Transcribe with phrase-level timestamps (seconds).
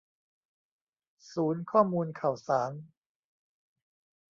[1.31, 2.71] ศูนย์ข้อมูลข่าวสาร